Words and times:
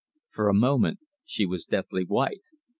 For 0.31 0.49
a 0.49 0.55
moment 0.55 0.99
she 1.25 1.45
was 1.45 1.65
deathly 1.65 2.05
white. 2.05 2.41